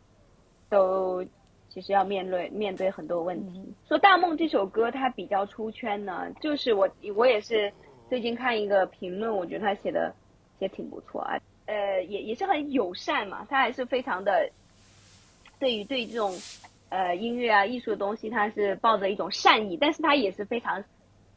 [0.69, 1.25] 都
[1.71, 3.73] 其实要面对面对很多问题。
[3.89, 7.73] 说《大梦》这首歌它比较出圈呢，就是我我也是。
[8.11, 10.13] 最近看一个评论，我觉得他写的
[10.59, 14.51] 也挺不错啊，呃，也也是很友善嘛，他还是非常的，
[15.61, 16.37] 对于对这种
[16.89, 20.83] 呃音乐啊艺术的东西，他是抱着一种善意，但是他也是非常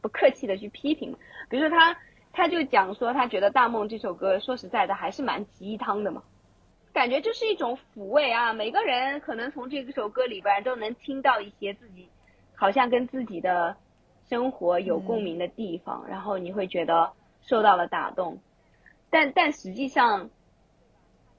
[0.00, 1.16] 不客气的去批评。
[1.48, 1.96] 比如说他
[2.32, 6.24] 他就讲说，他觉得《大梦》这首歌说实在的还是蛮鸡汤的嘛，
[6.94, 12.08] 感觉就是一种抚慰啊，每个人可能从这首歌里边都能听到一些自己
[12.54, 13.76] 好像跟自己的。
[14.30, 18.38] 生活有共鸣的地方，然后你会觉得受到了打动，
[19.10, 20.30] 但但实际上，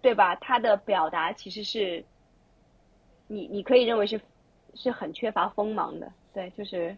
[0.04, 0.36] 对吧？
[0.36, 2.06] 他的表达其实是，
[3.26, 4.22] 你你可以认为是
[4.76, 6.96] 是很缺乏锋芒的，对，就是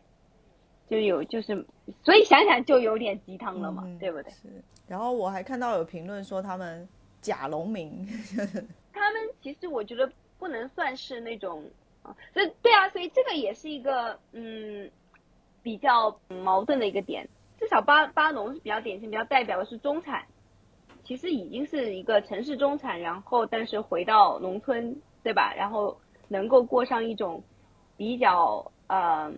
[0.89, 1.65] 就有就是，
[2.03, 4.29] 所以想想就有点鸡汤了嘛，对不对？
[4.33, 4.49] 是。
[4.89, 6.85] 然后我还看到有评论说他们
[7.21, 8.05] 假农民，
[8.93, 11.63] 他们其实我觉得不能算是那种
[12.03, 14.89] 啊，所以对啊，所以这个也是一个嗯。
[15.63, 17.27] 比较矛盾的一个点，
[17.59, 20.25] 至少巴巴农是比较典型，比较代表的是中产，
[21.03, 25.53] 其实已经是一个城市中产，然后但是回到农村，对吧？
[25.57, 25.99] 然后
[26.29, 27.43] 能够过上一种
[27.97, 29.29] 比较呃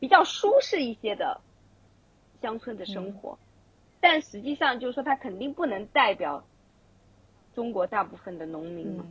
[0.00, 1.40] 比较舒适一些的
[2.42, 3.38] 乡村的生活，
[4.00, 6.44] 但实际上就是说，它肯定不能代表
[7.56, 9.04] 中国大部分的农民嘛。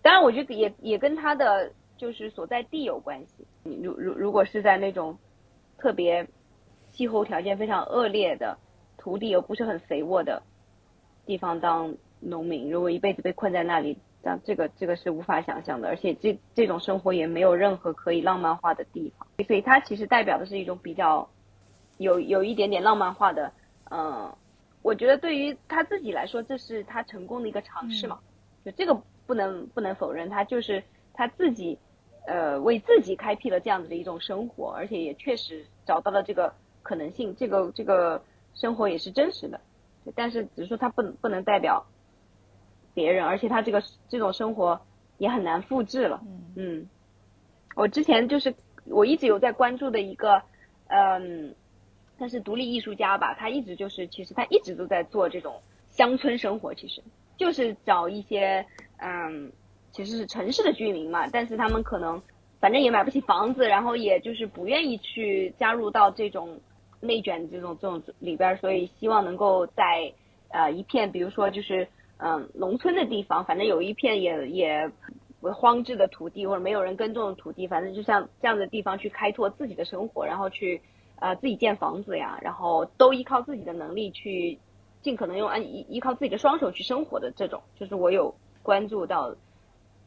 [0.00, 3.46] 当然，我觉得也也跟他的就是所在地有关系。
[3.62, 5.18] 如如如果是在那种。
[5.78, 6.24] 特别
[6.92, 8.56] 气候条件非常恶劣的
[8.96, 10.40] 土地又不是很肥沃的
[11.26, 21.28] 地方当农民，如果一辈子被困在那里，但这个这个是无法想象的，而且这这种生活也没有任何可以浪漫化的地方，所以它其实代表的是一种比较
[21.98, 23.52] 有有一点点浪漫化的，
[23.90, 24.32] 嗯，
[24.82, 28.20] 我觉得对于他自己来说，这是他成功的一个尝试嘛，
[28.64, 30.82] 就这个不能不能否认，他就是
[31.14, 31.78] 他自己。
[32.24, 38.22] 呃，为自己开辟了这样子的一种生活，而且也确实找到了这个可能性，这个这个
[38.54, 39.60] 生活也是真实的，
[40.14, 41.84] 但是只是说他不能不能代表
[42.94, 44.80] 别人，而且他这个这种生活
[45.18, 46.22] 也很难复制了。
[46.54, 46.86] 嗯，
[47.74, 50.42] 我之前就是我一直有在关注的一个
[50.86, 51.56] 嗯，
[52.18, 57.02] 但是独立艺术家吧，他一直就是其实他一直都在做这种乡村生活，其实
[57.36, 58.64] 就是找一些
[58.98, 59.52] 嗯，
[59.90, 62.22] 其实是城市的居民嘛，但是他们可能
[62.60, 66.60] 反正也买不起房子，然后也就是不愿意去加入到这种
[67.00, 70.12] 内卷这种这种里边，所以希望能够在
[70.50, 74.90] 呃一片比如说就是嗯农村的地方，反正有一片也也。
[75.58, 80.80] 荒置的土地或者没有人耕种的土地，反正就像这样的地方去开拓自己的生活，然后去
[81.22, 84.58] 呃自己建房子呀，然后都依靠自己的能力去
[85.02, 89.34] 尽可能用按依依靠自己的双手去生活的这种，就是我有关注到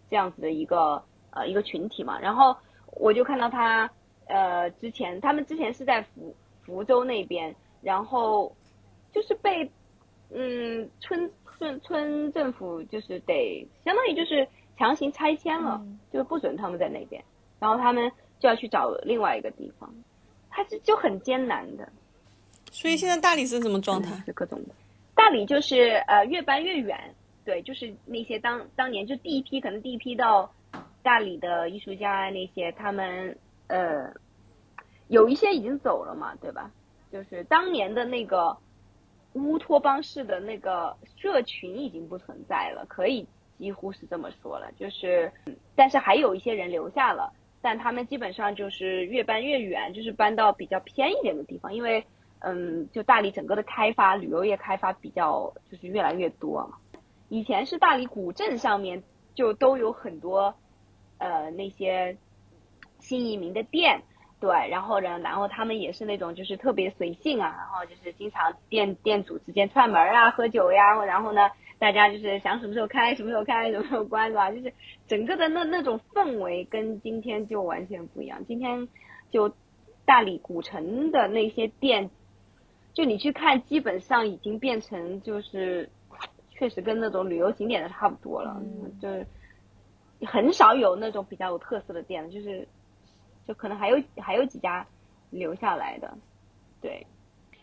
[0.10, 1.02] 这样子的一个
[1.32, 2.20] 呃一个群体嘛。
[2.20, 2.58] 然后
[2.92, 3.90] 我就看到他
[4.28, 8.56] 呃之前他们之前是在福福州那边，然后
[9.14, 9.72] 就是被
[10.30, 14.48] 嗯村村村政府就是得相当于就是。
[14.78, 17.24] 强行拆迁了，就是不准他们在那边，
[17.62, 19.90] 然后他们就要去找另外一个地方，
[20.56, 21.88] 他是就很艰难的。
[22.72, 24.16] 所以现在大理是什么状态？
[24.26, 24.70] 是各种的。
[25.14, 27.14] 大理就是呃越搬越远，
[27.44, 30.50] 对，就是那些当当年就第一批可能第一批到
[31.04, 33.38] 大理的艺术家那些，他们
[33.68, 34.12] 呃
[35.10, 36.72] 有一些已经走了嘛，对吧？
[37.12, 38.56] 就是当年的那个
[39.34, 43.28] 乌托邦式的那个社群已经不存在了，可以。
[43.58, 45.32] 几乎是这么说了，就是，
[45.78, 47.32] 但是还有一些人留下了，
[47.66, 52.06] 但他们基本上就是越搬越远，就是搬到比较偏一点的地方，因为，
[52.38, 56.78] 嗯，就大理整个的开发，旅游业开发比较就是越来越多嘛。
[57.28, 59.02] 以前是大理古镇上面
[59.34, 60.54] 就都有很多，
[61.18, 62.18] 呃，那些
[63.00, 64.04] 新移民的店，
[64.40, 71.50] 对，然后呢，然后他们也是那种就是特别随性啊，然后就是经常店店主之间串门啊，喝酒呀，然后呢。
[71.78, 74.50] 大家就是想什么时候开，什么时候开，什么时候关，是吧？
[74.50, 74.74] 就是
[75.08, 78.42] 整个的那那种氛围跟今天就完全不一样。
[78.48, 78.88] 今天
[79.30, 79.54] 就
[80.06, 82.10] 大理古城的那些店，
[82.94, 85.90] 就你去看，基本上已经变成就是
[86.50, 88.58] 确实跟那种旅游景点的差不多了，
[89.02, 89.28] 就是
[90.26, 92.66] 很少有那种比较有特色的店，就是
[93.48, 94.86] 就可能还有还有几家
[95.30, 96.18] 留下来的，
[96.82, 97.06] 对。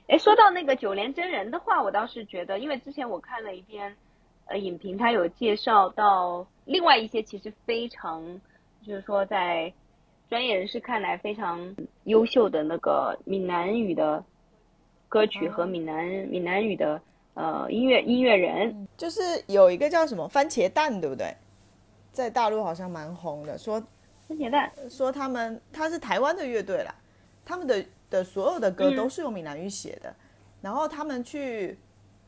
[0.09, 3.97] 哎，说到那个九连真人的话，我倒是觉得，因为之前我看了一篇，
[4.47, 8.23] 呃，影评，他有介绍到另外一些其实非常，
[8.85, 9.73] 就是说在
[10.29, 14.23] 专业人士看来非常优秀的那个闽南语的
[15.09, 17.01] 歌曲和闽南闽南语的
[17.35, 21.35] 呃音乐音乐人，就是有一个叫什么番茄蛋，对不对？
[22.11, 23.83] 在大陆好像蛮红的，说
[24.33, 26.95] 番茄蛋，说他们他是台湾的乐队啦，
[27.45, 27.85] 他们的。
[28.13, 30.15] 的所有的歌都是用闽南语写的，
[30.61, 31.79] 然后他们去，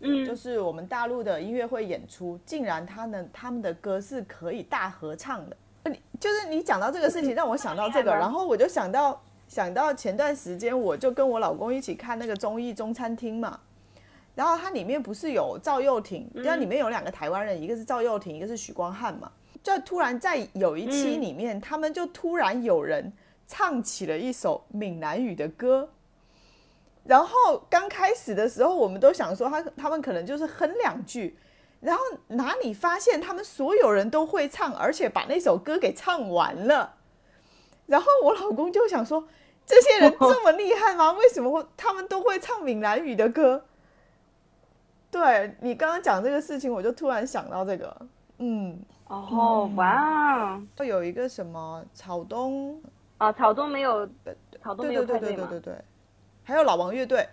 [0.00, 5.54] 嗯，就是我们大陆的音乐会演出，竟然他们他们的歌是可以大合唱的。
[5.90, 13.60] 你就是你讲到这个事情，让我想到这个， 然后我就想到想到前段时间，我就跟我老公一起看那个综艺《中餐厅》嘛，
[14.34, 19.30] 然后它里面不是有赵又廷，然后里面有两个台湾人，一个是赵又廷，一个是许光汉嘛，
[19.62, 23.12] 就突然在有一期里面，他们就突然有人。
[23.46, 25.90] 唱起了一首闽南语的歌，
[27.04, 31.36] 然后刚开始的时候，我们都想说他他们可能就是哼两句，
[31.80, 36.94] 然后哪里发现他们所有人都会唱，而且把那首歌给唱完了。
[37.84, 39.28] 然后我老公就想说，
[39.66, 41.12] 这些人这么厉害吗？
[41.20, 43.66] 为什么会他们都会唱闽南语的歌？
[45.10, 47.94] 对你刚刚讲这个事情，我就突然想到这个，
[48.38, 52.82] 嗯，哦，哇，会有一个什么草东。
[53.18, 54.06] 啊，草东没有，
[54.62, 55.74] 草东没有派对对对对，
[56.42, 57.26] 还有老王乐队，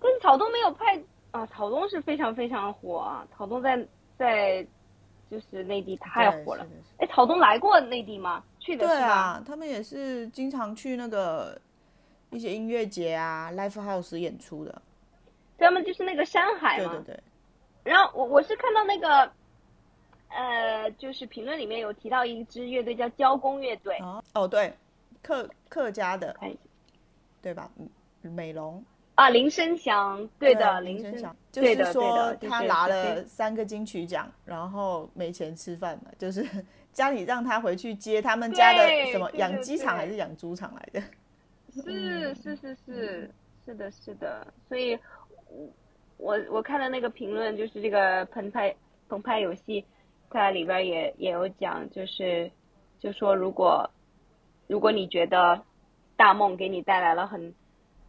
[0.00, 3.86] 但是草东没有派啊，草东是非常非常火啊，草东在
[4.18, 4.66] 在
[5.30, 6.66] 就是内地太火了。
[6.98, 8.42] 哎，草东来过内地吗？
[8.60, 11.58] 去的对啊，他们也是经常去那个
[12.30, 14.82] 一些音乐节啊，live house 演出的。
[15.58, 16.90] 他们就是那个山海嘛。
[16.90, 17.22] 对对对。
[17.84, 19.32] 然后我我是看到那个，
[20.36, 23.98] 呃，就是评论里面有提到一支乐队叫交工乐队。
[24.34, 24.72] 哦，对。
[25.22, 26.36] 客客家的，
[27.42, 27.68] 对吧？
[27.78, 27.88] 嗯
[28.32, 28.84] 美容
[29.16, 36.44] 啊，林声祥，对的，林声祥，就是说他拿了三个金曲奖，然后没钱吃饭了，就是
[36.92, 41.02] 家里让他回去接他们家的什么养鸡场还是养猪场来的？
[41.82, 43.30] 是是是是
[43.64, 44.46] 是的，是的。
[44.68, 44.96] 所以，
[46.18, 48.74] 我我看的那个评论就是这个澎湃
[49.08, 49.84] 澎湃游戏，
[50.30, 52.50] 它里边也也有讲，就是
[52.98, 53.90] 就说如果。
[54.68, 55.62] 如果你觉得
[56.16, 57.54] 大梦给你带来了很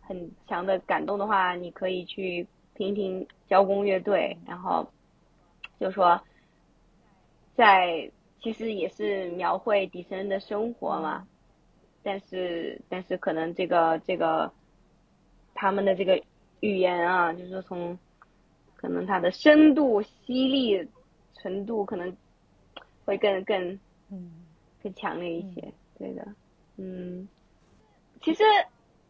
[0.01, 4.89] 很强的感动的话，你可以去听听交工乐队，然后
[5.79, 6.19] 就说
[7.55, 8.11] 在
[8.41, 11.27] 其实也是描绘底层人的生活嘛，
[12.01, 14.51] 但是但是可能这个这个
[15.53, 16.19] 他们的这个
[16.61, 17.99] 语言啊，就是从
[18.75, 20.87] 可能它的深度、犀利
[21.49, 22.15] 程度可能
[23.05, 23.79] 会更更
[24.09, 24.43] 嗯。
[24.83, 25.73] 更强烈一些。
[25.97, 26.23] 对的，
[26.77, 27.27] 嗯，
[28.21, 28.43] 其实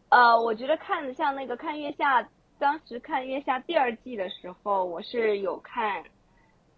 [0.08, 2.26] 呃，我觉得看像那个看月下，
[2.58, 6.02] 当时看月下第二季的时候，我是有看，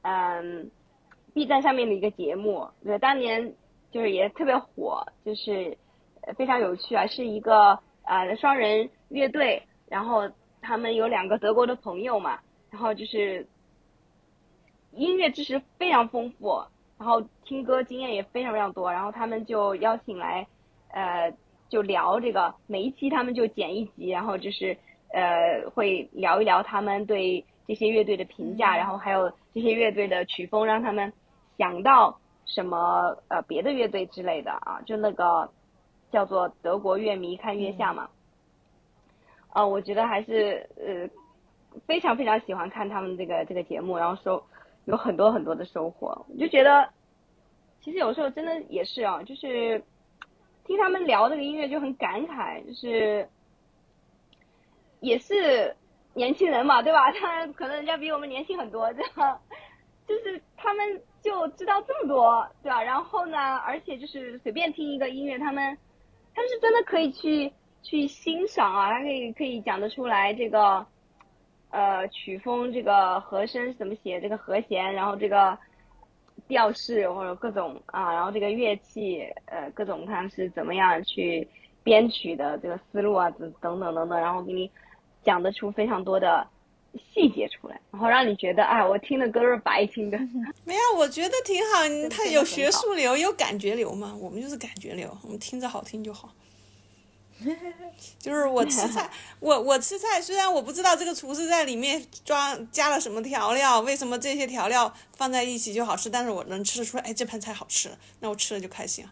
[0.03, 0.69] 嗯
[1.33, 3.55] ，B 站上面的一个节目，对，当年
[3.93, 5.79] 就是也特别火，就是
[6.23, 10.29] 呃非常有趣啊，是一个呃双人乐队，然后
[10.61, 12.41] 他们有两个德国的朋友嘛，
[12.71, 13.47] 然后就是
[14.93, 16.63] 音乐知识非常丰富，
[16.99, 20.47] 然后听歌经验也非常非常多，然后他们就邀请来，
[20.93, 21.33] 呃，
[21.69, 24.77] 就聊这个每一期他们就剪一集，然后就是
[25.13, 31.13] 呃会聊一聊他们对这些乐队的评价，然后还有这些乐队的曲风，让他们
[31.57, 35.49] 想到什么呃别的乐队之类的啊，就那个
[36.11, 38.11] 叫做德国乐迷看月下嘛，
[39.55, 41.09] 呃，我觉得还是呃
[41.87, 44.43] 非常非常喜欢看他们这个这个节目，然后收
[44.91, 46.89] 有很多很多的收获，我就觉得
[47.81, 49.83] 其实有时候真的也是啊，就是
[50.65, 53.29] 听他们聊这个音乐就很感慨，就是
[55.01, 55.75] 也是
[56.15, 57.11] 年轻人嘛，对吧？
[57.19, 59.41] 他可能人家比我们年轻很多，这样
[60.07, 62.83] 就是他们就知道这么多，对吧？
[62.83, 65.79] 然后呢，而且就是随便听一个音乐，他们
[66.35, 70.85] 他们是真的可以去去欣赏啊，他可以可以讲得出来这个
[71.71, 75.57] 呃曲风，这个和声是怎么写，这个和弦，然后这个
[76.49, 81.47] 调式或者各种啊，然后这个乐器呃各种它是怎么样去
[81.83, 84.71] 编曲的这个思路啊，等等等等等，然后给你
[85.25, 86.47] 讲得出非常多的
[87.15, 90.19] 细节出来，然后让你觉得哎，我听的歌是白听的。
[90.65, 91.87] 没有，我觉得挺好。
[91.87, 94.13] 你他有学术流，有感觉流嘛。
[94.21, 96.31] 我们就是感觉流，我们听着好听就好。
[98.19, 99.11] 就是我吃菜，
[99.41, 109.05] 我我吃菜，虽然我不知道这个厨师在里面装加了什么调料，为什么这些调料放在一起就好吃，但是我能吃得出来，哎，这盘菜好吃，那我吃了就开心。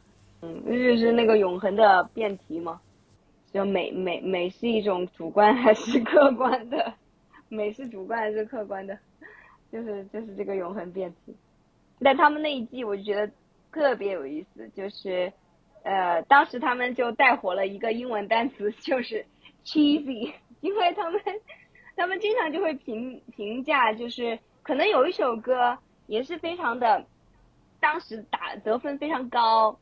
[0.43, 2.81] 嗯，这就是那个永恒的辩题吗，
[3.53, 6.95] 就美美美是一种主观还是客观的？
[7.49, 8.97] 美是主观还是客观的？
[9.72, 11.35] 就是就是这个永恒辩题。
[12.01, 13.31] 但他们那一季我就觉得
[13.72, 15.33] 特别有意思，就是
[15.85, 19.24] 呃，当时他们就带火了一个英文单词，就是
[19.64, 21.20] cheesy， 因为他们
[21.97, 27.07] 他们经常就会评评价，就是可能有一首歌也是非常的，
[27.81, 29.79] 当时打得分非常高，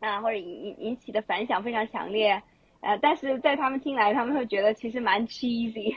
[0.00, 2.42] 啊，或者引引引起的反响非常强烈，
[2.80, 5.96] 呃，但是在他们听来，他们会觉得其实蛮 cheesy，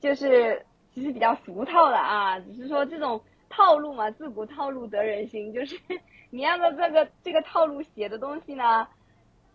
[0.00, 3.20] 就是其实比较俗套的啊，只是说这种
[3.56, 5.78] 套路嘛，自古套路得人心， 就是
[6.30, 8.88] 你按照这个这个套路写的东西呢，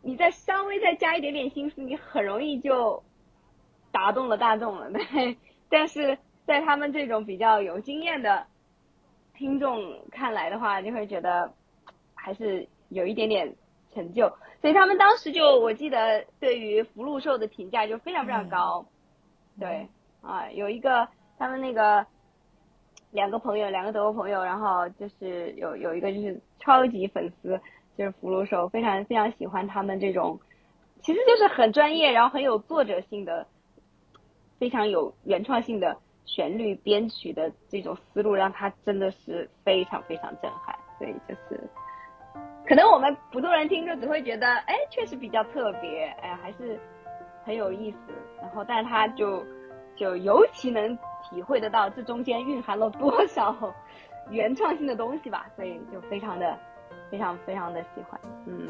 [0.01, 3.03] 你再稍微再加一点点心思，你很容易就
[3.91, 5.37] 打动了大众了， 对。
[5.69, 8.47] 但是在他们这种比较有经验的
[9.33, 11.53] 听众看来的话，就会觉得
[12.15, 13.53] 还是有一点点
[13.93, 14.29] 成就，
[14.61, 18.85] 所以他们当时就我记得对于福禄寿的评价就非常非常高，
[19.59, 19.87] 对
[20.21, 22.05] 啊，有一个他们那个
[23.11, 27.59] 两个朋友，两个德国朋友，然后就是有有一个就是超级粉丝，
[27.97, 30.39] 就是福禄寿，非常非常喜欢他们这种，
[31.01, 33.47] 其实就是很专业，然后很有作者性的，
[34.59, 41.59] 非常有原创性的旋律编曲的这种思路，让他真的是非常非常震撼，所以就是。
[42.67, 46.79] 可能我们普通人听就只会觉得，哎，确实比较特别，哎，还是
[47.43, 47.97] 很有意思。
[48.39, 49.43] 然后，但是他就
[49.95, 53.73] 就尤其能体会得到这中间蕴含了多少
[54.29, 56.57] 原创性的东西吧，所以就非常的
[57.09, 58.69] 非常非常的喜欢，嗯。